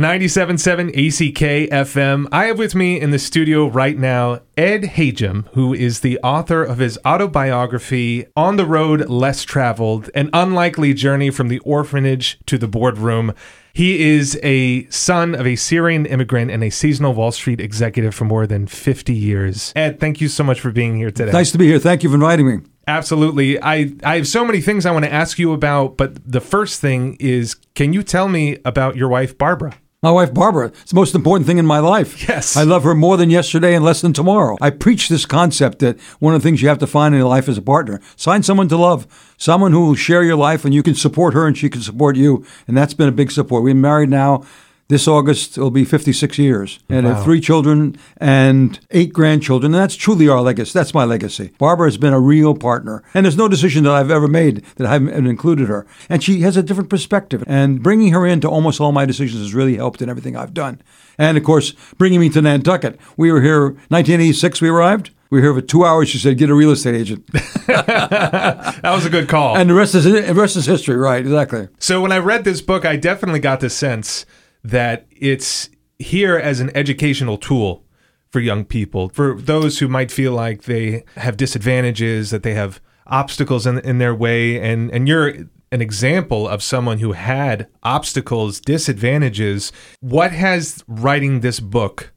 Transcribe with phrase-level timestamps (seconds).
[0.00, 2.28] 97.7 ACK FM.
[2.30, 6.62] I have with me in the studio right now Ed Hajim, who is the author
[6.62, 12.56] of his autobiography, On the Road Less Traveled An Unlikely Journey from the Orphanage to
[12.56, 13.34] the Boardroom.
[13.72, 18.24] He is a son of a Syrian immigrant and a seasonal Wall Street executive for
[18.24, 19.72] more than 50 years.
[19.74, 21.32] Ed, thank you so much for being here today.
[21.32, 21.80] Nice to be here.
[21.80, 22.64] Thank you for inviting me.
[22.86, 23.60] Absolutely.
[23.60, 26.80] I, I have so many things I want to ask you about, but the first
[26.80, 29.74] thing is can you tell me about your wife, Barbara?
[30.00, 32.28] My wife, Barbara, it's the most important thing in my life.
[32.28, 32.56] Yes.
[32.56, 34.56] I love her more than yesterday and less than tomorrow.
[34.60, 37.28] I preach this concept that one of the things you have to find in your
[37.28, 37.98] life is a partner.
[38.16, 41.48] Find someone to love, someone who will share your life and you can support her
[41.48, 42.46] and she can support you.
[42.68, 43.64] And that's been a big support.
[43.64, 44.44] We've been married now
[44.88, 47.14] this August will be 56 years, and Wow.
[47.14, 49.74] have three children and eight grandchildren.
[49.74, 50.72] And that's truly our legacy.
[50.72, 51.50] That's my legacy.
[51.58, 54.86] Barbara has been a real partner, and there's no decision that I've ever made that
[54.86, 55.86] I haven't included her.
[56.08, 59.52] And she has a different perspective, and bringing her into almost all my decisions has
[59.54, 60.80] really helped in everything I've done.
[61.18, 62.98] And of course, bringing me to Nantucket.
[63.16, 64.62] We were here 1986.
[64.62, 65.10] We arrived.
[65.30, 66.08] We were here for two hours.
[66.08, 67.26] She said, "Get a real estate agent,"
[67.66, 69.56] That was a good call.
[69.58, 70.96] and the rest is the rest is history.
[70.96, 71.20] Right?
[71.20, 71.68] Exactly.
[71.78, 74.24] So when I read this book, I definitely got the sense
[74.64, 77.84] that it's here as an educational tool
[78.30, 82.80] for young people, for those who might feel like they have disadvantages, that they have
[83.06, 85.34] obstacles in, in their way, and and you're
[85.70, 89.72] an example of someone who had obstacles, disadvantages.
[90.00, 92.12] What has writing this book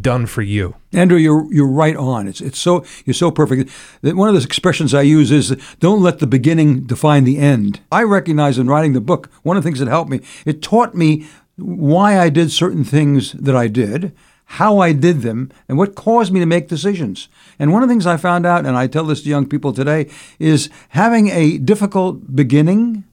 [0.00, 0.76] done for you?
[0.92, 2.28] Andrew, you're you're right on.
[2.28, 3.70] It's it's so you're so perfect.
[4.02, 7.80] One of the expressions I use is don't let the beginning define the end.
[7.92, 10.94] I recognize in writing the book, one of the things that helped me, it taught
[10.94, 11.26] me
[11.56, 14.12] why I did certain things that I did,
[14.46, 17.28] how I did them, and what caused me to make decisions.
[17.58, 19.72] And one of the things I found out, and I tell this to young people
[19.72, 23.04] today, is having a difficult beginning,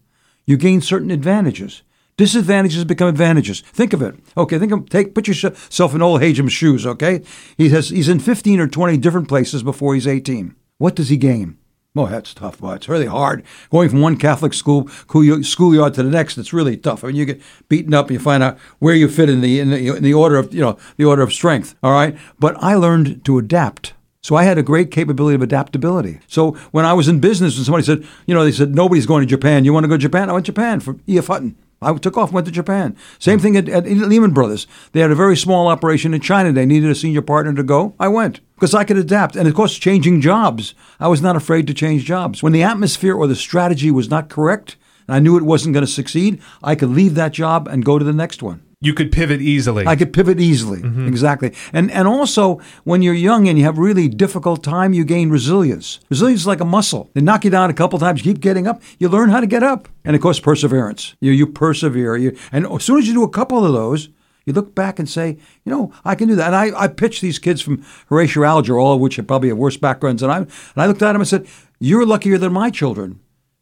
[0.45, 1.83] you gain certain advantages.
[2.17, 3.61] Disadvantages become advantages.
[3.61, 4.15] Think of it.
[4.35, 6.85] Okay, think of take put yourself in old Hajim's shoes.
[6.85, 7.23] Okay,
[7.57, 10.55] he has he's in fifteen or twenty different places before he's eighteen.
[10.77, 11.57] What does he gain?
[11.93, 13.43] Well, that's tough, but it's really hard.
[13.69, 17.03] Going from one Catholic school school- schoolyard to the next, it's really tough.
[17.03, 19.59] I mean, you get beaten up, and you find out where you fit in the
[19.59, 21.75] in the, in the order of you know the order of strength.
[21.83, 23.93] All right, but I learned to adapt.
[24.23, 26.19] So I had a great capability of adaptability.
[26.27, 29.21] So when I was in business, and somebody said, you know, they said nobody's going
[29.21, 29.65] to Japan.
[29.65, 30.29] You want to go to Japan?
[30.29, 31.27] I went to Japan for E.F.
[31.27, 31.57] Hutton.
[31.83, 32.95] I took off, went to Japan.
[33.17, 34.67] Same thing at, at Lehman Brothers.
[34.91, 36.51] They had a very small operation in China.
[36.51, 37.95] They needed a senior partner to go.
[37.99, 39.35] I went because I could adapt.
[39.35, 40.75] And of course, changing jobs.
[40.99, 42.43] I was not afraid to change jobs.
[42.43, 44.75] When the atmosphere or the strategy was not correct,
[45.07, 47.97] and I knew it wasn't going to succeed, I could leave that job and go
[47.97, 48.61] to the next one.
[48.83, 49.85] You could pivot easily.
[49.85, 50.81] I could pivot easily.
[50.81, 51.07] Mm-hmm.
[51.07, 51.53] Exactly.
[51.71, 55.99] And and also when you're young and you have really difficult time, you gain resilience.
[56.09, 57.11] Resilience is like a muscle.
[57.13, 59.45] They knock you down a couple times, you keep getting up, you learn how to
[59.45, 59.87] get up.
[60.03, 61.15] And of course perseverance.
[61.21, 62.17] You you persevere.
[62.17, 64.09] You and as soon as you do a couple of those,
[64.45, 66.47] you look back and say, you know, I can do that.
[66.47, 69.59] And I, I pitched these kids from Horatio Alger, all of which have probably have
[69.59, 70.37] worse backgrounds than I.
[70.37, 71.47] And I looked at them and said,
[71.79, 73.19] "You're luckier than my children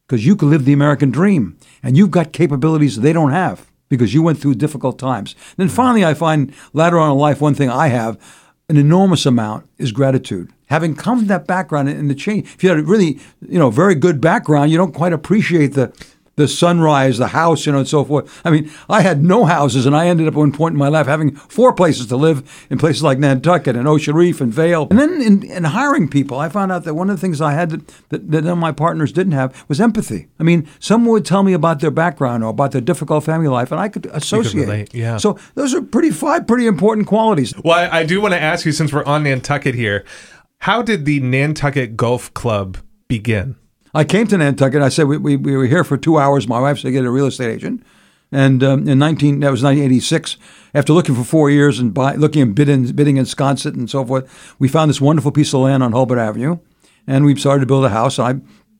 [0.07, 4.13] because you can live the American dream, and you've got capabilities they don't have because
[4.13, 5.35] you went through difficult times.
[5.57, 5.75] Then mm-hmm.
[5.75, 8.17] finally, I find later on in life, one thing I have
[8.69, 10.53] an enormous amount is gratitude.
[10.67, 13.71] Having come from that background and the change, if you had a really, you know,
[13.71, 15.91] very good background, you don't quite appreciate the
[16.39, 18.41] the sunrise, the house, you know, and so forth.
[18.45, 20.87] I mean, I had no houses, and I ended up at one point in my
[20.87, 24.87] life having four places to live in places like Nantucket and Ocean Reef and Vail.
[24.89, 27.51] And then in, in hiring people, I found out that one of the things I
[27.51, 30.29] had that, that, that none of my partners didn't have was empathy.
[30.39, 33.71] I mean, someone would tell me about their background or about their difficult family life,
[33.71, 34.61] and I could associate.
[34.61, 35.17] relate, yeah.
[35.17, 37.53] So those are pretty five pretty important qualities.
[37.65, 40.05] Well, I, I do want to ask you, since we're on Nantucket here,
[40.59, 42.77] how did the Nantucket Golf Club
[43.09, 43.57] begin?
[43.93, 44.81] I came to Nantucket.
[44.81, 46.47] I said we, we, we were here for two hours.
[46.47, 47.83] My wife said get a real estate agent,
[48.31, 50.37] and um, in nineteen that was nineteen eighty six.
[50.73, 54.05] After looking for four years and buy, looking and bidding, bidding in Sconset and so
[54.05, 56.59] forth, we found this wonderful piece of land on Hulbert Avenue,
[57.07, 58.19] and we started to build a house.
[58.19, 58.35] I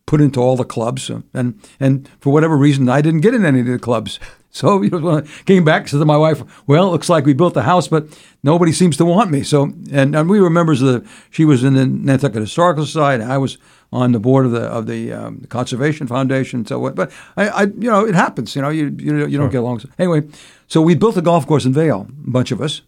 [0.10, 3.60] put into all the clubs, and and for whatever reason, I didn't get in any
[3.60, 4.20] of the clubs.
[4.52, 7.24] So you know, when I came back, said to my wife, "Well, it looks like
[7.24, 8.08] we built the house, but
[8.42, 11.10] nobody seems to want me." So, and, and we were members of the.
[11.30, 13.24] She was in the Nantucket Historical Society.
[13.24, 13.60] I was
[13.94, 16.66] on the board of the of the um, Conservation Foundation.
[16.66, 16.96] So, what?
[16.96, 18.56] But I, I, you know, it happens.
[18.56, 19.84] You know, you you, you don't get along.
[20.00, 20.24] Anyway,
[20.68, 22.82] so we built a golf course in Vail, a bunch of us.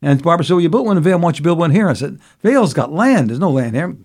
[0.00, 1.18] And Barbara said, "Well, you built one in Vail.
[1.18, 3.30] Why don't you build one here?" I said, "Vail's got land.
[3.30, 3.96] There's no land here."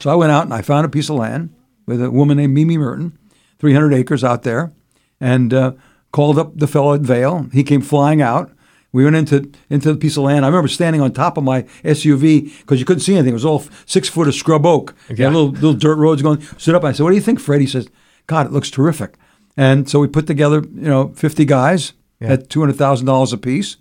[0.00, 1.54] So I went out and I found a piece of land
[1.86, 3.18] with a woman named Mimi Merton,
[3.58, 4.72] 300 acres out there,
[5.20, 5.72] and uh,
[6.12, 7.48] called up the fellow at Vail.
[7.52, 8.50] He came flying out.
[8.92, 10.44] We went into into the piece of land.
[10.44, 13.30] I remember standing on top of my SUV because you couldn't see anything.
[13.30, 14.94] It was all six foot of scrub oak.
[15.10, 15.26] Yeah.
[15.28, 16.40] little little dirt roads going.
[16.58, 16.84] Stood up.
[16.84, 17.88] I said, "What do you think, Fred?" He says,
[18.28, 19.14] "God, it looks terrific."
[19.56, 21.92] And so we put together, you know, 50 guys.
[22.20, 23.76] at two hundred thousand dollars apiece.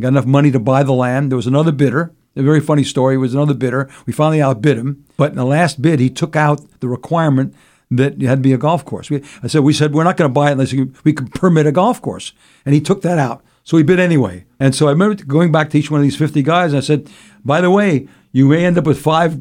[0.00, 1.30] Got enough money to buy the land.
[1.32, 2.12] There was another bidder.
[2.36, 3.16] A very funny story.
[3.18, 3.90] Was another bidder.
[4.06, 7.54] We finally outbid him, but in the last bid, he took out the requirement
[7.90, 9.10] that it had to be a golf course.
[9.10, 11.66] We, I said, we said we're not going to buy it unless we can permit
[11.66, 12.32] a golf course,
[12.64, 13.42] and he took that out.
[13.64, 14.44] So he bid anyway.
[14.58, 16.80] And so I remember going back to each one of these 50 guys, and I
[16.80, 17.10] said,
[17.44, 19.38] by the way, you may end up with five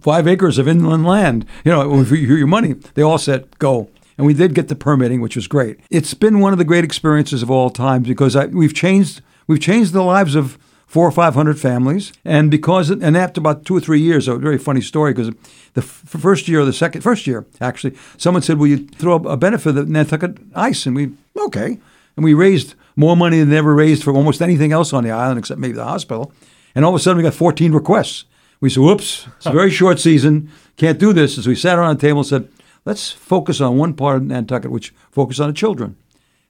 [0.00, 1.46] five acres of inland land.
[1.64, 2.74] You know, for your money.
[2.94, 3.88] They all said, go.
[4.18, 5.80] And we did get the permitting, which was great.
[5.90, 9.60] It's been one of the great experiences of all times because I, we've changed we've
[9.60, 10.58] changed the lives of
[10.92, 14.36] four or five hundred families, and because and after about two or three years, a
[14.36, 15.30] very funny story because
[15.72, 19.14] the f- first year or the second first year actually, someone said, "Will you throw
[19.14, 21.12] a benefit of Nantucket Ice?" And we
[21.46, 21.78] okay,
[22.14, 25.38] and we raised more money than ever raised for almost anything else on the island
[25.38, 26.30] except maybe the hospital.
[26.74, 28.26] And all of a sudden, we got 14 requests.
[28.60, 31.96] We said, "Whoops, it's a very short season, can't do this." As we sat around
[31.96, 32.48] the table and said,
[32.84, 35.96] "Let's focus on one part of Nantucket, which focus on the children."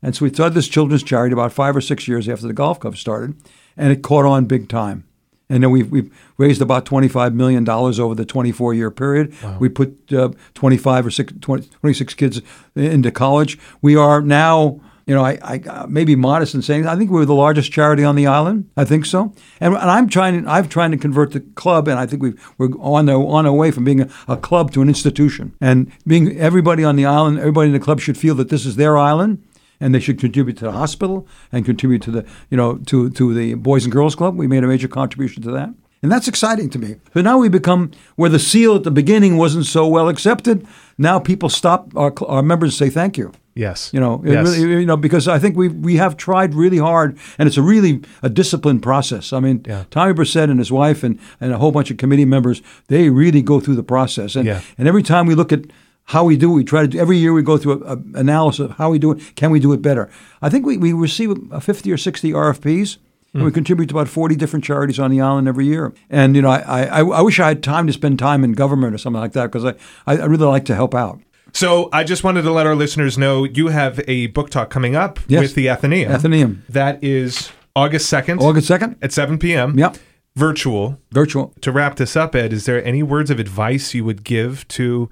[0.02, 2.80] And so we started this children's charity about five or six years after the golf
[2.80, 3.36] club started
[3.76, 5.04] and it caught on big time.
[5.52, 9.34] And then we've, we've raised about $25 million over the 24 year period.
[9.42, 9.58] Wow.
[9.60, 12.40] We put uh, 25 or six, 20, 26 kids
[12.74, 13.58] into college.
[13.82, 17.26] We are now, you know, I, I uh, maybe modest in saying I think we're
[17.26, 18.70] the largest charity on the island.
[18.78, 19.34] I think so.
[19.60, 22.70] And, and I'm trying, I'm trying to convert the club, and I think we we're
[22.78, 25.54] on, the, on our way from being a, a club to an institution.
[25.60, 28.76] And being everybody on the island, everybody in the club should feel that this is
[28.76, 29.44] their island
[29.82, 33.34] and they should contribute to the hospital and contribute to the you know to to
[33.34, 34.36] the Boys and Girls Club.
[34.36, 35.74] We made a major contribution to that.
[36.02, 36.96] And that's exciting to me.
[37.14, 40.66] So now we become where the seal at the beginning wasn't so well accepted.
[40.98, 43.32] Now people stop our, our members say thank you.
[43.54, 43.90] Yes.
[43.92, 44.44] You know, yes.
[44.44, 47.62] Really, you know, because I think we we have tried really hard, and it's a
[47.62, 49.32] really a disciplined process.
[49.32, 49.84] I mean, yeah.
[49.90, 53.42] Tommy Brissett and his wife and, and a whole bunch of committee members, they really
[53.42, 54.36] go through the process.
[54.36, 54.62] And yeah.
[54.78, 55.66] and every time we look at
[56.04, 56.54] how we do it.
[56.54, 59.12] We try to do, every year we go through an analysis of how we do
[59.12, 59.36] it.
[59.36, 60.10] Can we do it better?
[60.40, 62.98] I think we, we receive a 50 or 60 RFPs.
[63.34, 63.54] And we hmm.
[63.54, 65.94] contribute to about 40 different charities on the island every year.
[66.10, 68.94] And, you know, I, I, I wish I had time to spend time in government
[68.94, 69.74] or something like that because I,
[70.06, 71.18] I really like to help out.
[71.54, 74.96] So I just wanted to let our listeners know you have a book talk coming
[74.96, 75.40] up yes.
[75.40, 76.08] with the Atheneum.
[76.08, 76.66] Atheneum.
[76.68, 78.40] That is August 2nd.
[78.40, 78.96] August 2nd.
[79.02, 79.78] At 7 p.m.
[79.78, 79.96] Yep.
[80.34, 80.98] Virtual.
[81.10, 81.54] Virtual.
[81.60, 85.10] To wrap this up, Ed, is there any words of advice you would give to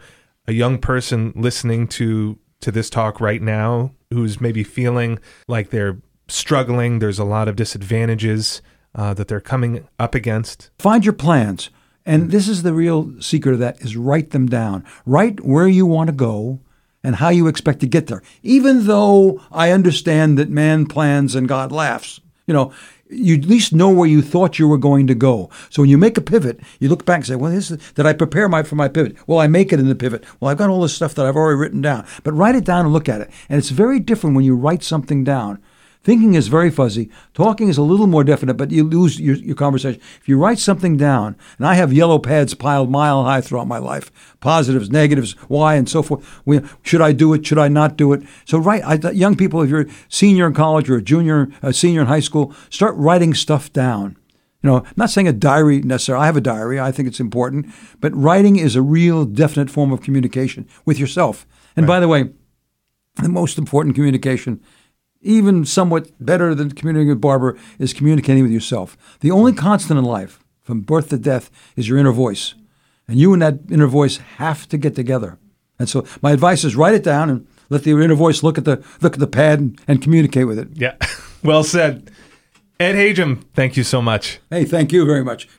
[0.50, 5.18] a young person listening to to this talk right now who's maybe feeling
[5.48, 5.98] like they're
[6.28, 8.60] struggling, there's a lot of disadvantages
[8.94, 10.70] uh, that they're coming up against.
[10.78, 11.70] Find your plans.
[12.04, 14.84] And this is the real secret of that is write them down.
[15.06, 16.60] Write where you want to go
[17.04, 18.22] and how you expect to get there.
[18.42, 22.20] Even though I understand that man plans and God laughs.
[22.50, 22.72] You know,
[23.08, 25.50] you at least know where you thought you were going to go.
[25.68, 28.06] So when you make a pivot, you look back and say, "Well, this is, did
[28.06, 29.16] I prepare my for my pivot?
[29.28, 30.24] Well, I make it in the pivot.
[30.40, 32.86] Well, I've got all this stuff that I've already written down." But write it down
[32.86, 33.30] and look at it.
[33.48, 35.62] And it's very different when you write something down.
[36.02, 37.10] Thinking is very fuzzy.
[37.34, 40.00] Talking is a little more definite, but you lose your, your conversation.
[40.20, 43.76] If you write something down, and I have yellow pads piled mile high throughout my
[43.76, 44.10] life,
[44.40, 46.40] positives, negatives, why, and so forth.
[46.46, 47.44] We, should I do it?
[47.44, 48.22] Should I not do it?
[48.46, 51.74] So write, I, young people, if you're a senior in college or a junior, a
[51.74, 54.16] senior in high school, start writing stuff down.
[54.62, 56.22] You know, I'm not saying a diary necessarily.
[56.22, 56.80] I have a diary.
[56.80, 57.66] I think it's important,
[58.00, 61.46] but writing is a real, definite form of communication with yourself.
[61.76, 61.96] And right.
[61.96, 62.30] by the way,
[63.16, 64.60] the most important communication
[65.22, 68.96] even somewhat better than communicating with Barbara, is communicating with yourself.
[69.20, 72.54] The only constant in life, from birth to death, is your inner voice.
[73.06, 75.38] And you and that inner voice have to get together.
[75.78, 78.64] And so my advice is write it down and let the inner voice look at
[78.64, 80.68] the look at the pad and, and communicate with it.
[80.74, 80.94] Yeah.
[81.42, 82.10] well said.
[82.78, 84.40] Ed Hajim, thank you so much.
[84.48, 85.48] Hey, thank you very much.